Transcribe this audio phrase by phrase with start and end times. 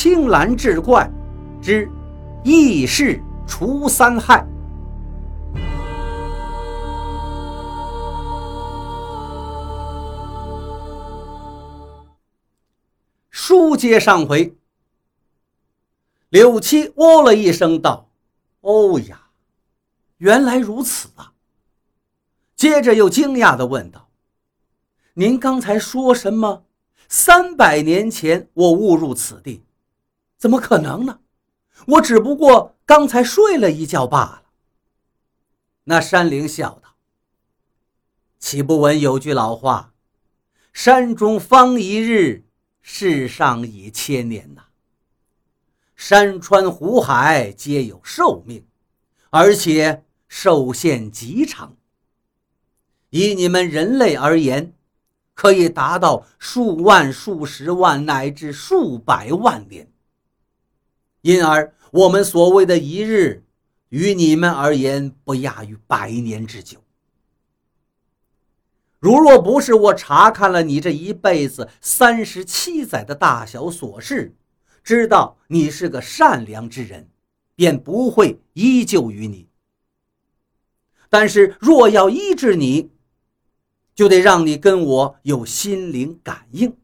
[0.00, 1.10] 青蓝志怪
[1.60, 1.90] 之
[2.44, 4.46] 异事除三害。
[13.28, 14.56] 书接上回，
[16.28, 18.08] 柳七哦了一声，道
[18.62, 19.20] ：“哦呀，
[20.18, 21.32] 原来如此啊！”
[22.54, 24.08] 接着又惊讶的问道
[25.14, 26.62] ：“您刚才说什么？
[27.08, 29.64] 三百年前我误入此地，
[30.38, 31.20] 怎么可能呢？
[31.86, 34.42] 我只不过刚才睡了一觉罢了。”
[35.84, 36.96] 那山灵笑道
[38.38, 39.92] ：“岂不闻有句老话，
[40.72, 42.44] 山中方一日。”
[42.90, 44.62] 世上已千年呐，
[45.94, 48.66] 山川湖海皆有寿命，
[49.28, 51.76] 而且寿限极长。
[53.10, 54.72] 以你们人类而言，
[55.34, 59.92] 可以达到数万、数十万乃至数百万年。
[61.22, 63.44] 因而，我们所谓的一日，
[63.88, 66.78] 于你们而言不亚于百年之久。
[69.00, 74.34] 如若不是我查看了你这一辈子三十七载的大小琐事，
[74.82, 77.08] 知道你是个善良之人，
[77.54, 79.48] 便不会依旧于你。
[81.08, 82.90] 但是若要医治你，
[83.94, 86.76] 就得让你跟我有心灵感应。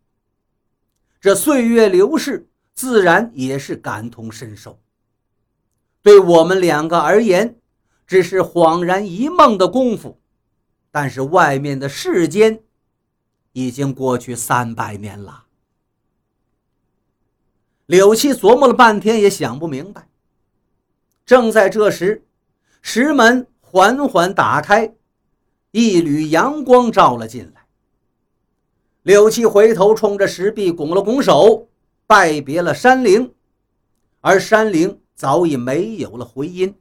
[1.20, 4.78] 这岁月流逝，自然也是感同身受。
[6.03, 7.56] 对我们两个而言，
[8.06, 10.20] 只是恍然一梦的功夫。
[10.91, 12.62] 但是外面的世间，
[13.53, 15.47] 已经过去三百年了。
[17.86, 20.09] 柳七琢磨了半天，也想不明白。
[21.27, 22.25] 正在这时，
[22.81, 24.94] 石门缓缓打开，
[25.70, 27.66] 一缕阳光照了进来。
[29.03, 31.69] 柳七回头冲着石壁拱了拱手，
[32.06, 33.34] 拜别了山灵，
[34.20, 36.74] 而山灵早已没有了回音。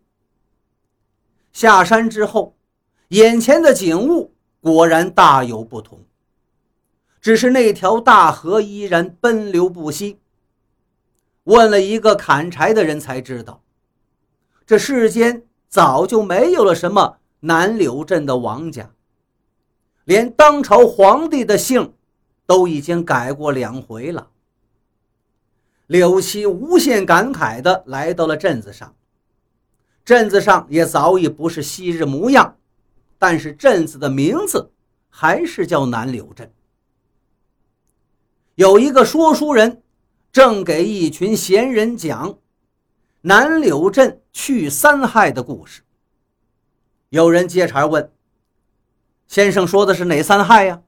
[1.51, 2.55] 下山之后。
[3.09, 6.03] 眼前的景物果然大有不同，
[7.21, 10.19] 只是那条大河依然奔流不息。
[11.43, 13.61] 问了一个砍柴的人，才知道，
[14.65, 18.89] 这世间早就没有了什么南柳镇的王家，
[20.05, 21.93] 连当朝皇帝的姓
[22.47, 24.31] 都已经改过两回了。
[25.87, 28.95] 柳七无限感慨地来到了镇子上，
[30.05, 32.57] 镇子上也早已不是昔日模样。
[33.19, 34.71] 但是镇子的名字
[35.09, 36.51] 还是叫南柳镇。
[38.55, 39.81] 有一个说书人
[40.31, 42.37] 正给一群闲人讲
[43.21, 45.83] 南柳镇去三害的故事。
[47.09, 48.11] 有人接茬问
[49.27, 50.81] ：“先生说的是哪三害呀？”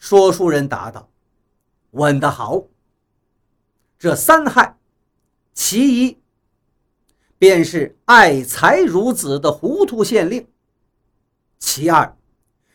[0.00, 1.08] 说书人答道
[1.92, 2.64] ：“问得好。
[4.02, 4.76] 这三害，
[5.54, 6.18] 其一
[7.38, 10.48] 便是爱财如子的糊涂县令。”
[11.60, 12.16] 其二，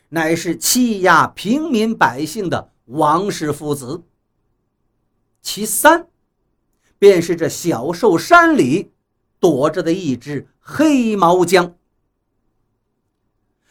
[0.07, 4.03] 乃是欺压平民百姓的王氏父子；
[5.41, 6.07] 其三，
[6.97, 8.93] 便是这小寿山里
[9.37, 11.75] 躲着的一只黑毛僵。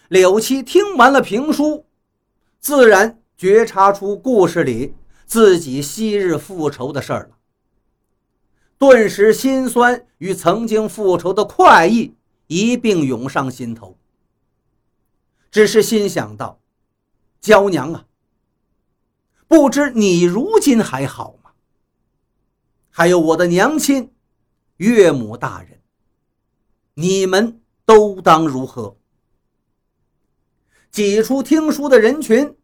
[0.08, 1.86] 柳七听完了评书，
[2.60, 7.35] 自然觉察出故事里自己昔日复仇的事儿了，
[8.78, 12.14] 顿时心酸与曾经复仇的快意
[12.46, 13.96] 一并涌上心头。
[15.50, 16.60] 只是心想到
[17.40, 18.06] ：“娇娘啊，
[19.48, 21.52] 不知你如今还好吗？
[22.90, 24.12] 还有我的娘亲、
[24.76, 25.80] 岳母大人，
[26.94, 28.96] 你们都当如何？”
[30.90, 32.54] 挤出听书的人群，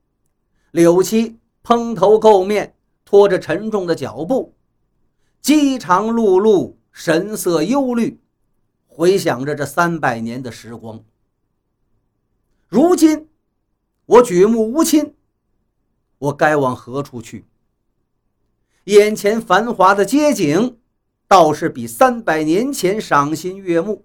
[0.71, 2.75] 柳七蓬头垢面，
[3.05, 4.55] 拖着沉重的脚步，
[5.43, 8.21] 饥肠辘辘，神色忧虑，
[8.87, 11.05] 回想着这三百年的时光。
[12.69, 13.29] 如今，
[14.07, 15.17] 我举目无亲，
[16.19, 17.45] 我该往何处去？
[18.85, 20.79] 眼前繁华的街景，
[21.27, 24.05] 倒是比三百年前赏心悦目，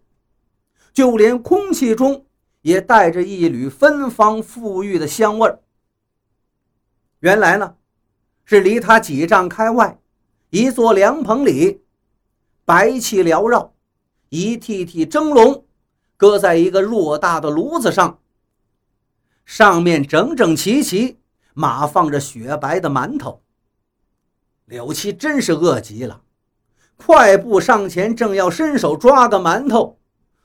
[0.91, 2.25] 就连空气中
[2.63, 5.61] 也带着一缕芬芳馥郁的香味儿。
[7.19, 7.75] 原来呢，
[8.43, 9.99] 是离他几丈开外，
[10.49, 11.83] 一座凉棚里，
[12.63, 13.73] 白气缭绕，
[14.29, 15.65] 一屉屉蒸笼
[16.15, 18.19] 搁在一个偌大的炉子上。
[19.43, 21.19] 上面整整齐齐
[21.53, 23.41] 码放着雪白的馒头。
[24.65, 26.21] 柳七真是饿极了，
[26.95, 29.99] 快步上前，正要伸手抓个馒头，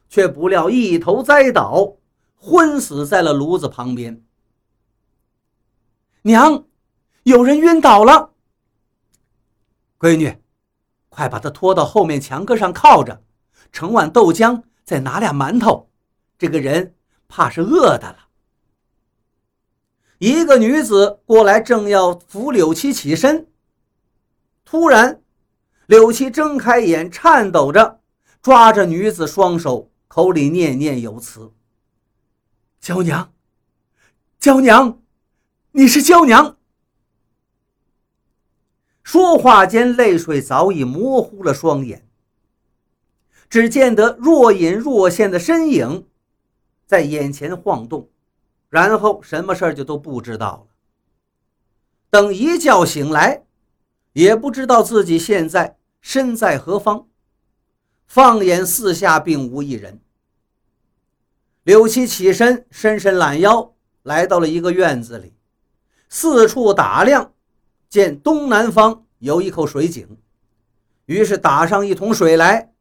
[0.08, 1.94] 却不料一头栽倒，
[2.36, 4.20] 昏死在了炉子旁边。
[6.22, 6.64] 娘，
[7.22, 8.31] 有人晕倒了。
[10.02, 10.36] 闺女，
[11.10, 13.22] 快把他拖到后面墙根上靠着，
[13.70, 15.88] 盛碗豆浆，再拿俩馒头。
[16.36, 16.96] 这个人
[17.28, 18.16] 怕是饿的了。
[20.18, 23.46] 一个女子过来，正要扶柳七起身，
[24.64, 25.22] 突然，
[25.86, 28.00] 柳七睁开眼，颤抖着
[28.42, 31.52] 抓着女子双手，口里念念有词
[32.82, 33.32] ：“娇娘，
[34.40, 35.00] 娇娘，
[35.70, 36.56] 你是娇娘。”
[39.02, 42.06] 说话间，泪水早已模糊了双眼。
[43.50, 46.06] 只见得若隐若现的身影
[46.86, 48.08] 在眼前晃动，
[48.70, 50.74] 然后什么事儿就都不知道了。
[52.08, 53.44] 等一觉醒来，
[54.12, 57.08] 也不知道自己现在身在何方。
[58.06, 60.00] 放眼四下，并无一人。
[61.64, 65.34] 柳七起身，伸伸懒腰，来到了一个院子里，
[66.08, 67.32] 四处打量。
[67.92, 70.16] 见东南方有一口水井，
[71.04, 72.72] 于是打上一桶水来，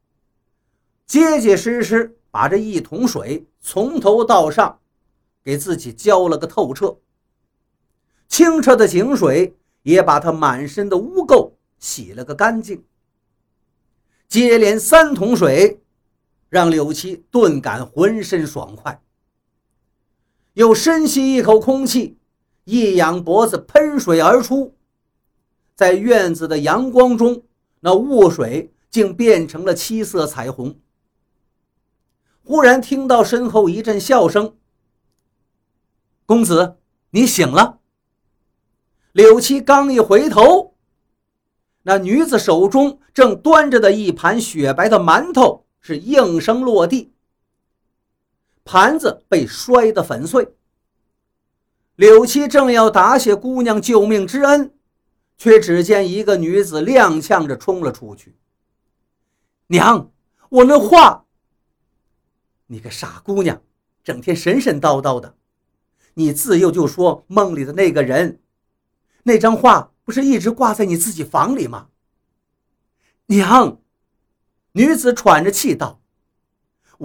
[1.05, 4.79] 结结实实把这一桶水从头到上
[5.43, 6.97] 给自己浇了个透彻。
[8.29, 12.81] 清澈的井水也把他满身的污垢洗了个干净。
[14.29, 15.81] 接连三桶水，
[16.47, 19.01] 让柳七顿感浑身爽快。
[20.53, 22.17] 又深吸一口空气，
[22.63, 24.73] 一仰脖子喷水而出。
[25.81, 27.41] 在院子的阳光中，
[27.79, 30.79] 那雾水竟变成了七色彩虹。
[32.43, 34.57] 忽然听到身后一阵笑声
[36.27, 36.75] ：“公子，
[37.09, 37.79] 你醒了。”
[39.11, 40.75] 柳七刚一回头，
[41.81, 47.11] 那女子手中正端着的一盘雪白的馒头是应声落地，
[48.63, 50.53] 盘子被摔得粉碎。
[51.95, 54.75] 柳七正要答谢姑娘救命之恩。
[55.41, 58.35] 却只见一个女子踉跄着冲了出去。
[59.69, 60.11] 娘，
[60.49, 61.25] 我那画。
[62.67, 63.59] 你个傻姑娘，
[64.03, 65.35] 整天神神叨叨的，
[66.13, 68.39] 你自幼就说梦里的那个人，
[69.23, 71.87] 那张画不是一直挂在你自己房里吗？
[73.25, 73.79] 娘，
[74.73, 76.03] 女子喘着气道：“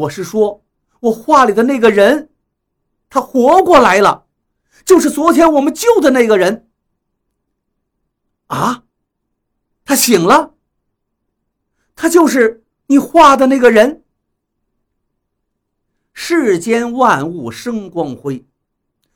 [0.04, 0.62] 我是说，
[1.00, 2.28] 我画里的那个人，
[3.08, 4.26] 他活过来了，
[4.84, 6.64] 就是昨天我们救的那个人。”
[8.46, 8.84] 啊，
[9.84, 10.54] 他醒了。
[11.94, 14.04] 他就是你画的那个人。
[16.12, 18.46] 世间万物生光辉，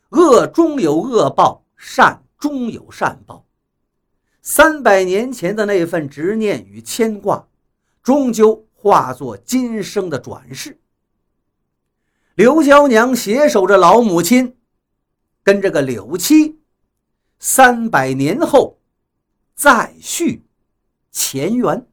[0.09, 3.45] 恶终有恶报，善终有善报。
[4.41, 7.47] 三百年前的那份执念与牵挂，
[8.01, 10.79] 终究化作今生的转世。
[12.33, 14.57] 刘娇娘携手着老母亲，
[15.43, 16.59] 跟这个柳七，
[17.37, 18.80] 三百年后。
[19.61, 20.41] 再续
[21.11, 21.90] 前缘。